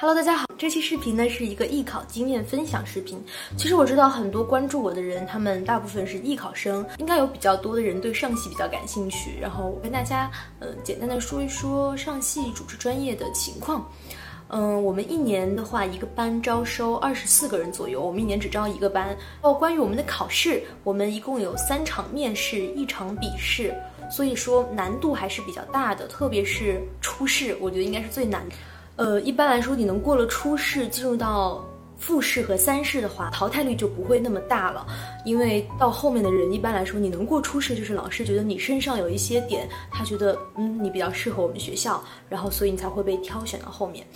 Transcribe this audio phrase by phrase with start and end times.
[0.00, 3.22] Hello，大家好，这期视频呢是一个艺考经验分享视频。
[3.58, 9.38] 其实我知道很多关注我的人，他们大部分是艺考生，应该有比较多的人对上戏比较感兴趣。
[9.38, 13.86] 然后我跟大家，嗯，简单的说一说上戏主持专业的情况。
[14.48, 19.14] 嗯，我们一年的话，一个班招收二十四个人左右，我们一年只招一个班。
[19.42, 23.74] 哦，关于我们的考试，我们一共有三场面试，一场笔试，
[24.10, 28.42] 所以说难度还是比较大的，特别是初试，我觉得应该是最难。
[29.00, 31.64] 呃，一般来说，你能过了初试，进入到
[31.96, 34.86] 复试和三试的话，淘汰率就不会那么大了。
[35.24, 44.06] 因为到后面的人，一般来说，你能过初试，就是老师觉得你身上有一些点，他觉得嗯你比较适合我们学校，然后所以你才会被挑选到后面。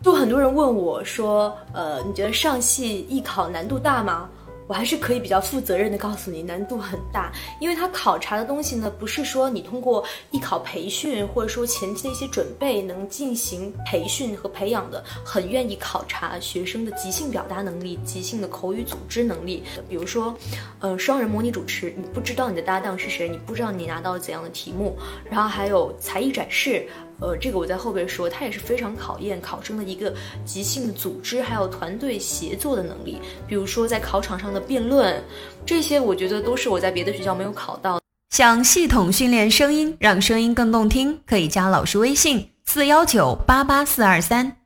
[0.00, 4.28] 就很多人问我说，呃，你觉得上戏艺考难度大吗？
[4.70, 19.64] 我还是可以比较负责任的告诉你，难度很大，因为它考察的东西呢，不是说你通过艺考培训或者说前期的一些准备能进行培训和培养的，很愿意考察学生的即兴表达能力、即兴的口语组织能力。
[19.88, 20.32] 比如说，
[20.78, 24.96] 嗯，双人模拟主持，你不知道你的搭档是谁，你不知道你拿到了怎样的题目，
[25.28, 26.86] 然后还有才艺展示。
[27.20, 30.12] 呃，这个我在后边说，它也是非常考验考生的一个
[30.44, 33.20] 即兴组织，还有团队协作的能力。
[33.46, 35.22] 比如说在考场上的辩论，
[35.66, 38.00] 这些我觉得都是我在别的学校没有考到。
[38.30, 44.59] 想系统训练声音，让声音更动听，可以加老师微信：四幺九八八四二三。